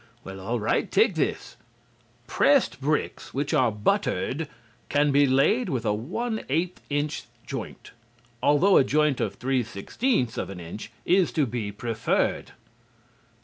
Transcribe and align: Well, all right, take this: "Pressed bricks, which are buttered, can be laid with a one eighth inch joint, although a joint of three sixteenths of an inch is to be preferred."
Well, 0.23 0.39
all 0.39 0.59
right, 0.59 0.89
take 0.91 1.13
this: 1.13 1.57
"Pressed 2.25 2.81
bricks, 2.81 3.35
which 3.35 3.53
are 3.53 3.71
buttered, 3.71 4.47
can 4.89 5.11
be 5.11 5.27
laid 5.27 5.69
with 5.69 5.85
a 5.85 5.93
one 5.93 6.41
eighth 6.49 6.81
inch 6.89 7.25
joint, 7.45 7.91
although 8.41 8.77
a 8.77 8.83
joint 8.83 9.21
of 9.21 9.35
three 9.35 9.61
sixteenths 9.61 10.39
of 10.39 10.49
an 10.49 10.59
inch 10.59 10.91
is 11.05 11.31
to 11.33 11.45
be 11.45 11.71
preferred." 11.71 12.53